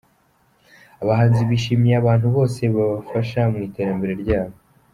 [1.03, 4.55] abahanzi bashimiye abantu bose baba fasha mw’ iterambere ryabo